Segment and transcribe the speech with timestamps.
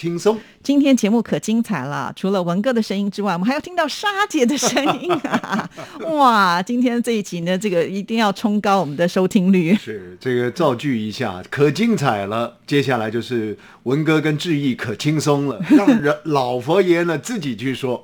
[0.00, 0.40] 轻松。
[0.62, 5.68] 今天节目可精彩了，除了文哥的声音之外，我们还要听到沙姐的声音啊！
[6.16, 9.74] 哇，今天这一集呢，这个一定要冲高我们的收听率。
[9.74, 12.56] 是这个造句一下，可精彩了。
[12.66, 18.02] 接下来就是文哥跟志毅可轻松了， 让人老佛爷呢自己去说。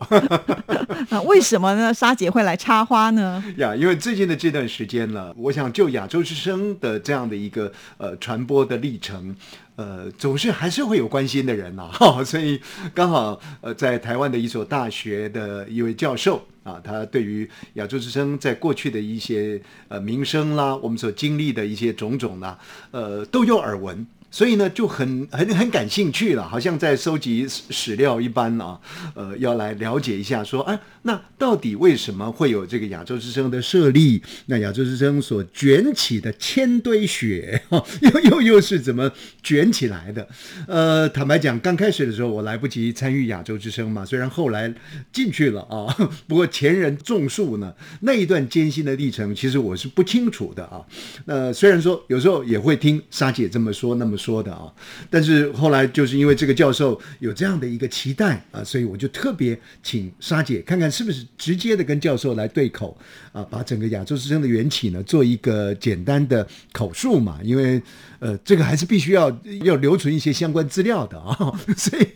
[1.25, 1.95] 为什么呢？
[1.95, 3.43] 沙姐会来插花呢？
[3.57, 9.35] 呀，因为最近的这段时间呢，我想就亚洲之声的这样的一个呃传播的历程。
[9.77, 12.61] 呃，总是还是会有关心的人呐， 哈，所以
[12.95, 22.57] 刚好呃，在台湾的一所大学的一位教授啊，他对于亚洲之声在过去的一些呃名声啦，我们所经历的一些种种呢，
[22.91, 24.07] 呃，都有耳闻。
[24.31, 28.79] 所以呢，就很很很感兴趣了，好像在收集史料一般啊，
[29.15, 34.21] 呃，要来了解一下，说，哎，那到底为什么会有这个亚洲之声的设立？
[34.47, 39.11] 那亚洲之声所卷起的千堆雪，哈 又又又是怎么
[39.43, 40.29] 卷起来的？
[40.67, 44.73] 呃，坦白讲，刚开始的时候我来不及参与亚洲之声嘛，虽然后来
[45.13, 45.87] 进去了啊，
[46.27, 50.85] 不过前人种树呢，那一段艰辛的历程，其实我是不清楚的啊。
[51.25, 54.16] 那虽然说有时候也会听沙姐这么说，那么。
[54.17, 54.73] 说的啊，
[55.11, 62.97] 但是后来就是因为这个教授有这样的一个期待啊，所以我就特别请沙姐看看是不是直接的跟教授来对口
[63.33, 67.81] 啊，把整个亚洲之声的缘起呢做一个简单的口述嘛，因为
[68.19, 69.31] 呃这个还是必须要
[69.65, 72.07] 要留存一些相关资料的啊， 所以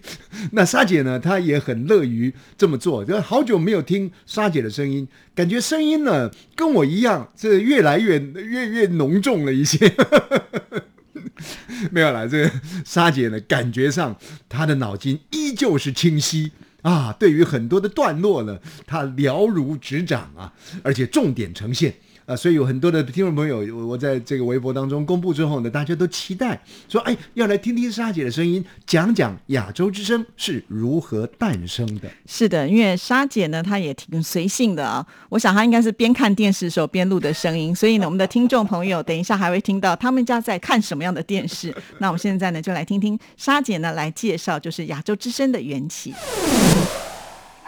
[0.53, 9.93] 那沙姐呢她也很乐于这么做，就好久没有听沙姐的声音，感觉声音呢跟我一样，这越来越越越浓重了一些。
[11.91, 12.51] 没有了，这个
[12.85, 14.17] 沙姐呢，感觉上
[14.49, 16.53] 她的脑筋依旧是清晰
[16.83, 20.53] 啊，对于很多的段落呢，她了如指掌啊，
[20.83, 21.95] 而且重点呈现。
[22.27, 32.09] 啊，所以有很多的听众朋友，我我在这个微博当中公布之后呢，大家都期待说，哎，要来听听莎姐的声音，讲讲亚洲之声是如何诞生的。
[32.27, 35.05] 是的，因为莎姐呢，她也挺随性的啊。
[35.29, 41.75] 我想她应该是边看电视的时候边录的声音，所以呢，我们的听众朋友等一下还会听到他们家在看什么样的电视。
[41.99, 46.15] 那我们现在呢，就来听听莎姐呢来介绍，就是亚洲之声的缘起。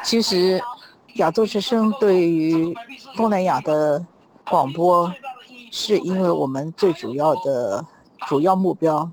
[0.05, 0.61] 其实，
[1.15, 2.75] 亚洲之声对于
[3.17, 4.05] 东南亚的。
[4.51, 5.13] 广播
[5.71, 7.85] 是因为我们最主要的
[8.27, 9.09] 主要目标，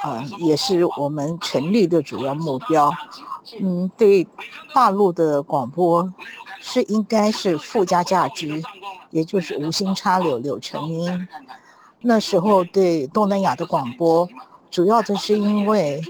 [0.00, 2.90] 啊，也是我们成立的主要目标。
[3.60, 4.26] 嗯，对
[4.74, 6.12] 大陆的广播
[6.60, 8.62] 是应该是附加价值，
[9.10, 11.28] 也就是无心插柳柳成荫。
[12.00, 14.28] 那时候对东南亚的广播，
[14.70, 16.02] 主要的是因为，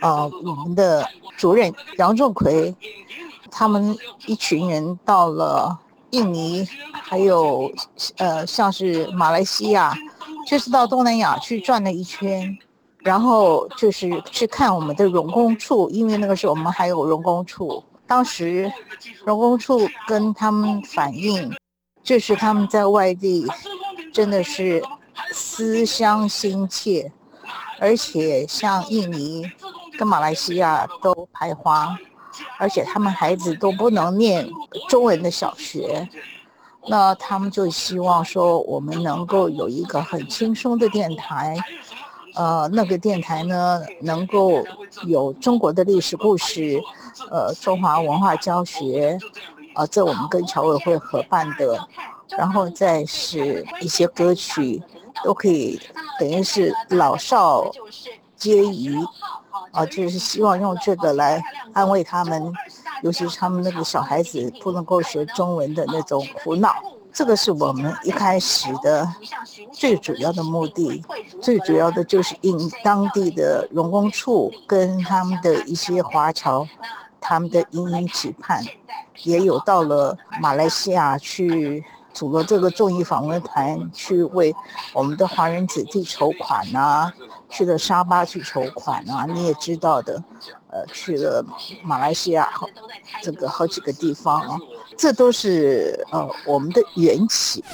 [0.00, 2.74] 啊，我们的主任杨仲奎，
[3.50, 3.96] 他们
[4.26, 5.78] 一群人到了。
[6.10, 7.70] 印尼，还有
[8.16, 9.94] 呃，像是马来西亚，
[10.46, 12.56] 就是到东南亚去转了一圈，
[13.00, 17.84] 然后就是去看我们的荣工处，因为那个时候我们还有荣工处。
[18.06, 18.72] 当时
[19.26, 21.54] 荣工处跟他们反映，
[22.02, 23.46] 就是他们在外地
[24.12, 24.82] 真的是
[25.30, 27.12] 思乡心切，
[27.78, 29.46] 而且像印尼
[29.98, 31.94] 跟马来西亚都排华。
[32.58, 34.50] 而且他们孩子都不能念
[34.88, 36.08] 中文的小学，
[36.88, 41.56] 那他们就希望说我们能够有一个很轻松的电台，
[42.34, 44.64] 呃，那个电台呢能够
[45.06, 46.80] 有中国的历史故事，
[47.30, 49.18] 呃，中华文化教学，
[49.74, 51.78] 呃，这我们跟侨委会合办的，
[52.36, 54.82] 然后再是一些歌曲
[55.22, 55.80] 都可以，
[56.18, 57.70] 等于是老少
[58.34, 58.96] 皆宜。
[59.78, 61.40] 啊，就是希望用这个来
[61.72, 62.52] 安慰他们，
[63.02, 66.74] 尤其是他们那个小孩子不能够学中文的那种苦恼。
[67.12, 69.08] 这个是我们一开始的
[69.72, 71.00] 最主要的目的，
[71.40, 76.66] 最主要的就是应当地的荣工处跟他们的一些华侨
[77.20, 78.64] 他们的殷殷期盼，
[79.22, 81.84] 也有到了马来西亚去
[82.18, 84.52] 组了这个众议访问团，去为
[84.92, 87.12] 我们的华人子弟筹款啊。
[87.50, 90.22] 去了沙巴去筹款啊，你也知道的，
[90.70, 91.42] 呃，去了
[91.82, 92.46] 马来西亚，
[93.22, 94.58] 这个好几个地方啊，
[94.98, 97.64] 这都是呃我们的缘起。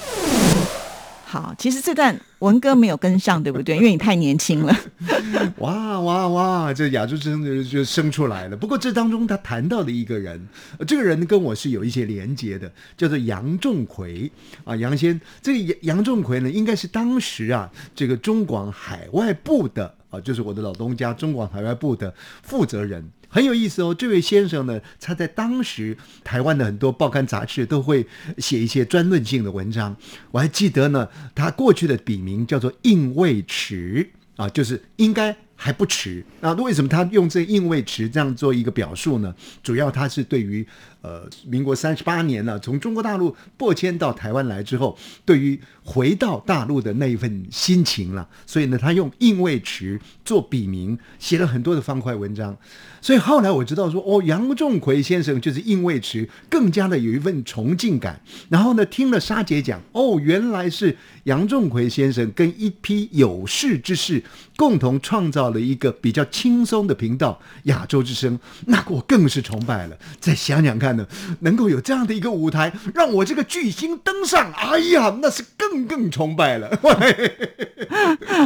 [1.35, 3.75] 好，其实这段文哥没有跟上，对不对？
[3.75, 4.73] 因为你太年轻了。
[5.59, 6.73] 哇哇哇！
[6.73, 8.55] 这亚洲之声就就生出来了。
[8.55, 10.47] 不过这当中他谈到的一个人，
[10.79, 14.31] 呃这个人跟我是有一些连结的，叫做杨仲奎
[14.63, 14.73] 啊。
[14.77, 22.13] 杨先，这个杨杨仲奎呢，应该是当时啊这个中广海外部的就是我的老东家中广海外部的
[22.43, 23.11] 负责人。
[23.27, 28.07] 很有意思哦，这位先生呢，他在当时台湾的很多报刊杂志都会
[28.37, 29.97] 写一些专论性的文章。
[30.31, 36.23] 我还记得呢，他过去的笔名叫做应未迟啊，就是应该还不迟。
[36.41, 39.33] 那为什么他用这应未迟这样做一个表述呢？
[39.63, 40.65] 主要他是对于
[41.01, 52.55] 呃民国三十八年呢、从中国大陆破迁到台湾来之后，对于回到大陆的那一份心情了，所以呢，他用应未迟做笔名，写了很多的方块文章。
[53.01, 58.19] 所以后来我知道说，哦，杨仲奎先生就是应未迟，更加的有一份崇敬感。
[58.49, 64.23] 然后呢，听了沙姐讲，哦，原来是杨仲奎先生跟一批有识之士
[64.55, 68.39] 共同创造了一个比较轻松的频道——亚洲之声。
[68.67, 69.97] 那我更是崇拜了。
[70.19, 71.05] 再想想看呢，
[71.41, 76.69] 能够有这样的一个舞台，让我这个巨星登上，哎呀，那是更更崇拜了。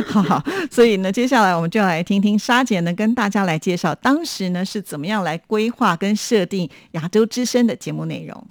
[0.08, 8.48] 好 好，所以呢，接下来我们就来听听沙姐呢跟大家来介绍当时呢是怎么样来规划跟设定亚洲之声的节目内容。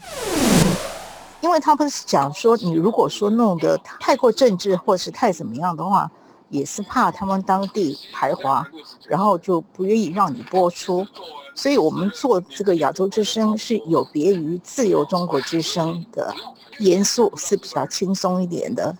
[1.41, 6.11] 因为他们是讲说，你如果说弄得太过政治或是太怎么样的话，
[6.50, 8.67] 也是怕他们当地排华，
[9.06, 11.06] 然后就不愿意让你播出。
[11.55, 16.33] 所以我们做这个亚洲之声是有别于自由中国之声的，
[16.79, 18.97] 严肃是比较轻松一点的。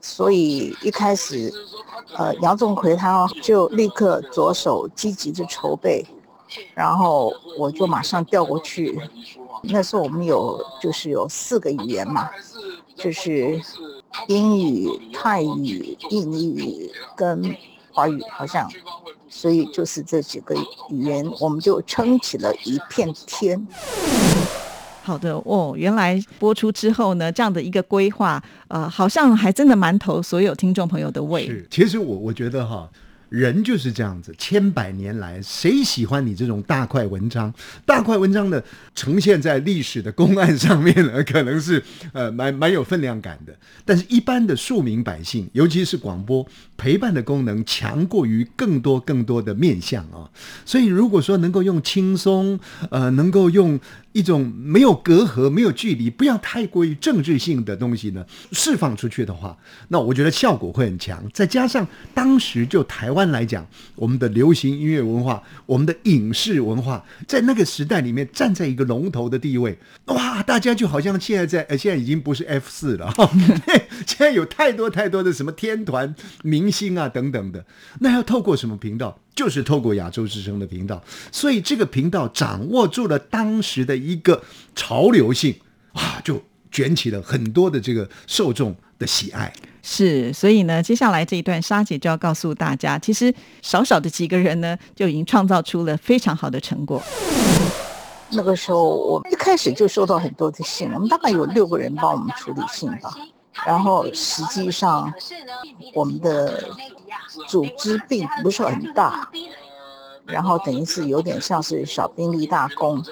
[0.00, 1.52] 所以一开始，
[2.16, 6.04] 呃，杨仲奎他就立刻着手积极的筹备，
[6.74, 8.98] 然后我就马上调过去。
[9.64, 12.28] 那时候我们有就是有四个语言嘛，
[13.02, 13.60] 就是
[14.28, 17.56] 英语、泰语、印语跟
[17.90, 18.70] 华语，好像，
[19.28, 20.54] 所以就是这几个
[20.90, 23.66] 语言，我们就撑起了一片天。
[25.02, 31.46] 好的哦，原来播出之后呢，这样的一个规划，呃，好像还真的蛮投所有听众朋友的胃。
[31.46, 32.88] 是，其实我我觉得哈。
[33.32, 37.52] 人就是这样子，千百年来，谁喜欢你这种大块文章？
[37.86, 38.62] 大块文章呢，
[38.94, 41.82] 呈现在历史的公案上面呢，可能是
[42.12, 43.56] 呃蛮蛮有分量感的。
[43.86, 46.46] 但是，一般的庶民百姓，尤其是广播
[46.76, 50.28] 陪伴的功能，强过于更多更多的面向啊。
[50.66, 53.80] 所以，如果说能够用轻松，呃，能够用
[54.12, 59.56] 一种没有隔阂、没有距离、不要太过于政治性的东西呢，释放出去的话，
[59.88, 61.22] 那我觉得效果会很强。
[61.32, 73.12] 再加上当时就台湾来讲，我们的流行音乐文化、我们的影视文化，在那个时代里面站在一个龙头的地位，哇，大家就好像现在在，呃， 现在已经不是 F 四了，
[74.06, 77.64] 现在有太多太多的什么天团明星啊等等的，
[78.00, 79.18] 那要透过什么频道？
[79.34, 84.42] 就是透过亚洲之声的频道，所以这个频道掌握住了当时的一个
[84.74, 85.54] 潮流性
[85.92, 89.52] 啊，就卷起了很多的这个受众的喜爱。
[89.82, 97.02] 是，所以呢，接下来这一段沙姐就要告诉大家，其实少少的几个人呢，就已经创造出了非常好的成果。
[98.30, 103.14] 那个时候，我一开始就收到很多的信，我们大概有六个人帮我们处理信吧。
[103.66, 105.12] 然后实际上，
[105.92, 106.64] 我们的
[107.48, 109.28] 组织并不是很大，
[110.26, 113.02] 然后等于是有点像是小兵立大功。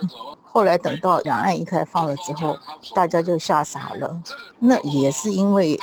[0.53, 2.59] 后来等到两岸一开放了之后，
[2.93, 4.21] 大家就吓傻了。
[4.59, 5.79] 那也是因为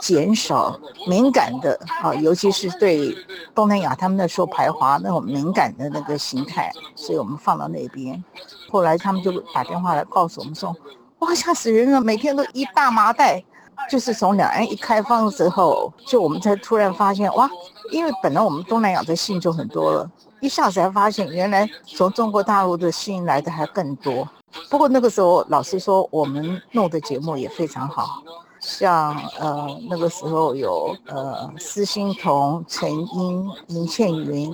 [0.00, 0.78] 减少
[1.08, 3.12] 敏感的啊，尤其是对
[3.54, 8.22] 东南亚他们那时候排华那种敏感的那个形态，所以我们放到那边。
[8.70, 10.74] 后来他们就打电话来告诉我们说
[11.18, 12.00] ：“哇，吓死人了！
[12.00, 13.42] 每天都一大麻袋。”
[13.90, 17.48] 就是从两岸一开放之后，就我们才突然发现哇，
[17.90, 24.28] 因为本来我们东南亚的信就很多了，一下子才发现原来从中国大陆的信来的还更多。
[24.70, 28.22] 不过那个时候，老实说，我们弄的节目也非常好，
[28.60, 34.50] 像呃那个时候有呃施欣彤、陈英、林倩云、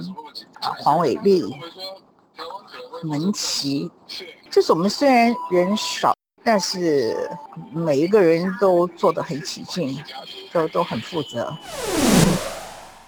[0.60, 1.54] 啊黄伟丽、
[3.02, 3.90] 门奇，
[4.50, 6.14] 就是我们虽然人少。
[6.42, 7.14] 但是
[7.73, 9.97] 每一个人都做得很起劲，
[10.52, 11.54] 都都很负责。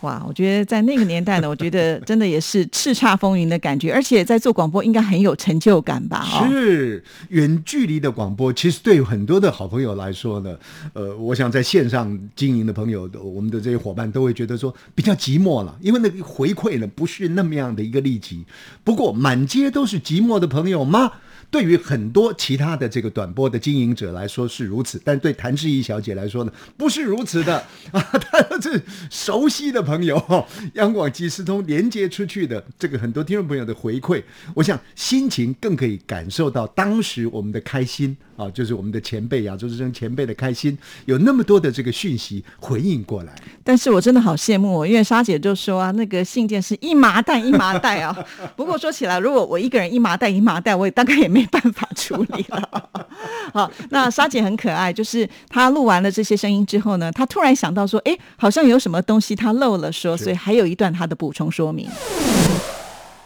[0.02, 6.44] 哇，我觉得在那个年代呢，我觉得真的也是叱咤风云的感觉，而且在做广播应该很有成就感吧？
[6.50, 10.58] 是远距离的广播，其实对很多的好朋友来说呢，
[10.92, 18.44] 呃，我想在线上经营的朋友，我们的这些伙伴都会觉得说比较寂寞了，因为那个回馈呢不是那么样的一个立即。
[18.82, 21.12] 不过满街都是寂寞的朋友吗？
[21.50, 27.56] 对于很多其他的这个短波的经营者来说是如此，但对谭志怡小姐来说呢，不是如此的
[27.92, 28.00] 啊。
[28.00, 30.22] 她是熟悉的朋友，
[30.74, 34.22] 央广即时通连接出去的这个很多听众朋友的回馈，
[34.54, 43.34] 我想心情更可以感受到当时我们的开心啊，就是我们的前辈亚洲之声前辈的开心，有那么多的这个讯息回应过来。
[43.62, 48.16] 但是我真的好羡慕哦，因为沙姐就说啊，那个信件是一麻袋一麻袋啊。
[48.56, 52.90] 不过说起来，如果我一个人一麻袋一麻袋，我也大概也没办法处理了。
[53.52, 61.88] 好，那沙姐很可爱，就是她录完了这些声音之后呢，她突然想到说，哎，好像有什么东西她漏了说，所以还有一段她的补充说明。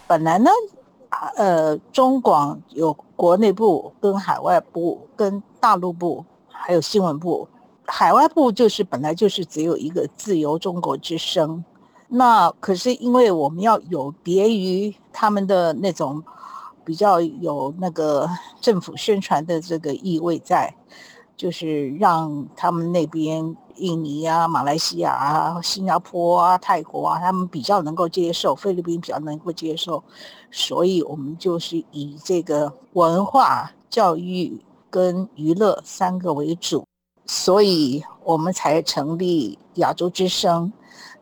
[0.09, 0.51] 本来呢，
[1.37, 7.49] 呃，中广有国内部、跟海外部、跟大陆部，还有新闻部。
[7.87, 11.65] 海外部就是本来就是只有一个自由中国之声。
[12.09, 16.23] 那可是因为我们要有别于他们的那种
[16.85, 18.29] 比较有那个
[18.61, 20.73] 政府宣传的这个意味在，
[21.37, 30.02] 就是让他们那边印尼啊、马来西亚啊、新加坡啊、泰国啊，他们比较能够接受，菲律宾比较能够接受，
[30.50, 36.87] 所以我们就是以这个文化、教育跟娱乐三个为主，
[37.26, 40.73] 所以我们才成立亚洲之声。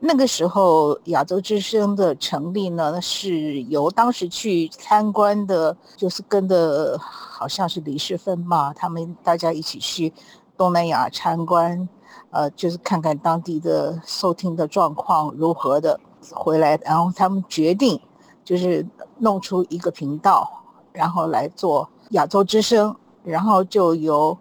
[0.00, 10.12] 那个时候，亚洲之声的成立呢，是由当时去参观的，就是跟的，好像是李世芬嘛，他们大家一起去
[10.56, 11.88] 东南亚参观，
[12.30, 15.98] 呃，就是看看当地的收听的状况如何的，
[16.32, 17.98] 回来，然后他们决定
[18.44, 18.86] 就是
[19.18, 20.50] 弄出一个频道，
[20.92, 24.36] 然后来做亚洲之声，然后就由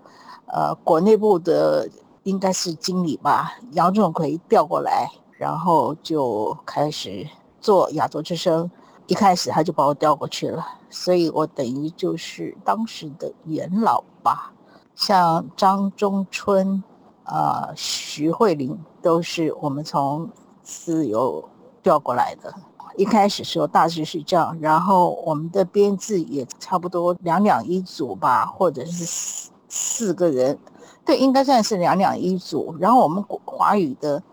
[0.48, 1.88] 呃国内部的
[2.24, 5.10] 应该是经理吧，杨仲奎调过来。
[5.44, 7.28] 然后就开始
[7.60, 8.72] 做亚洲之声，
[9.08, 14.54] 一开始他就把我调过去了，所以我等于就是当时的元老吧。
[14.96, 16.82] 像张中春、
[17.26, 20.30] 啊徐慧玲都是我们从
[20.62, 21.44] 自由
[21.82, 22.54] 调过来的。
[22.96, 30.58] 一开始时候大致是这样，然后我们的编制也差不多两两一组吧，或者是四四个人，
[31.04, 32.74] 对，应该算是两两一组。
[32.80, 34.24] 然后我们华语的。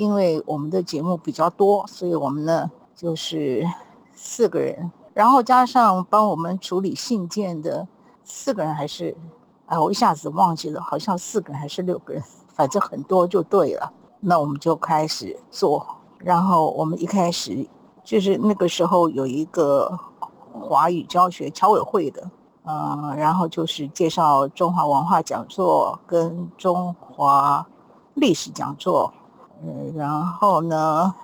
[0.00, 3.62] 因为我们的节目比较多，所以我们呢就是
[4.14, 7.86] 四个人，然后加上帮我们处理信件的
[8.24, 9.14] 四个人，还是
[9.66, 13.92] 啊，我一下子忘记了，好像四个人还是六个人，反正很多就对了。
[14.20, 17.68] 那我们就开始做，然后我们一开始
[18.02, 20.00] 就是那个时候有一个
[20.50, 22.30] 华语教学侨委会的，
[22.64, 27.66] 嗯，然后就是介绍中华文化讲座跟中华
[28.14, 29.12] 历史讲座。
[29.62, 31.14] 嗯，然后呢，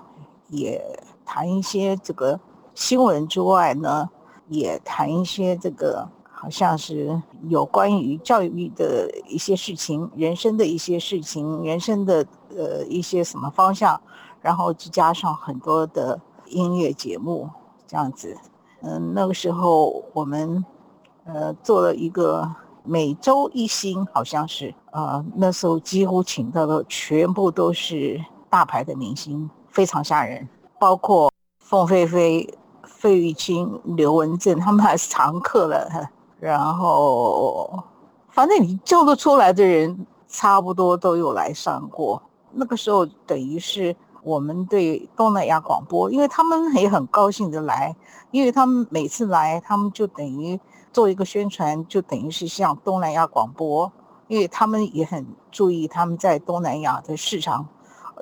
[0.48, 2.38] 也谈一些这个
[2.74, 4.10] 新闻之外呢，
[4.48, 13.98] 也谈一些这个好像是有关于教育的一些事情、人生的一些事情、人生的呃一些什么方向，
[14.42, 17.48] 然后再加上很多的音乐节目
[17.86, 18.36] 这样子。
[18.82, 20.62] 嗯，那个时候我们
[21.24, 22.54] 呃做了一个
[22.86, 24.74] 每周一星，好像是。
[24.92, 32.48] 呃，那时候几乎请到的全部都是大牌的明星，非常吓人，包括凤飞飞、
[32.84, 35.88] 费玉清、刘文正，他们还是常客了。
[36.40, 37.82] 然后，
[38.30, 42.22] 反正你叫得出来的人，差不多都有来上过。
[42.52, 43.94] 那个时候等于是
[44.26, 47.94] 我们对东南亚广播，因为他们也很高兴的来，
[48.32, 50.58] 因为他们每次来，他们就等于
[50.92, 53.90] 做一个宣传，就等于是向东南亚广播。
[54.26, 57.64] 因为他们也很注意他们在东南亚的市场，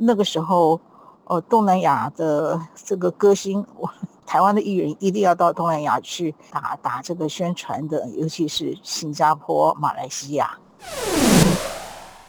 [0.00, 0.78] 那个时候，
[1.24, 3.64] 呃，东南亚的这个歌星，
[4.26, 10.58] 台湾的艺人一定要到东南亚去打打这个宣传的，尤其是新加坡、马来西亚。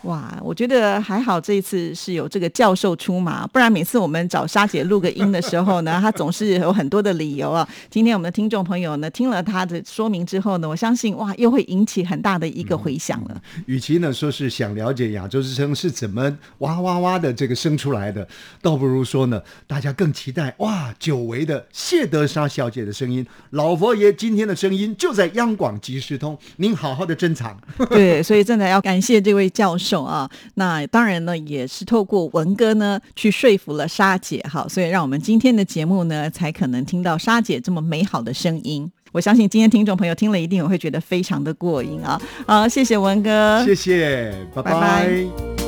[0.05, 7.67] 哇，我觉得还好，这一次是有这个教授出马，不然每次我们找沙姐录个音的时候呢， 她总是有很多的理由啊。
[7.89, 13.41] 今天我们的听众朋友呢，听了她的说明之后呢，我相信哇，又会引起很大的一个回响了。
[13.65, 18.27] 与其呢说是想了解亚洲之声是怎么哇哇哇的这个生出来的，
[18.61, 27.59] 倒不如说呢，大家更期待哇，久违的谢德莎小姐的声音，老佛爷今天的声音就在央广即时通，您好好的珍藏。
[27.89, 29.94] 对，所以真的要感谢这位教授。
[30.03, 38.91] 啊，那当然呢，也是透过文哥呢去说服了沙姐，哈，所以让我们今天的节目呢，才可能听到沙姐这么美好的声音。
[39.11, 42.21] 我相信今天听众朋友听了一定也会觉得非常的过瘾啊！
[42.45, 45.64] 好，谢谢文哥，谢谢，拜拜。